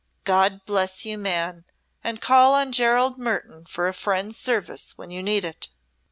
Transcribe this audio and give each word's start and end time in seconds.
God 0.23 0.65
bless 0.65 1.05
you, 1.05 1.15
man, 1.19 1.63
and 2.03 2.19
call 2.19 2.55
on 2.55 2.71
Gerald 2.71 3.19
Mertoun 3.19 3.65
for 3.67 3.87
a 3.87 3.93
friend's 3.93 4.35
service 4.35 4.97
when 4.97 5.11
you 5.11 5.21
need 5.21 5.45
it." 5.45 5.69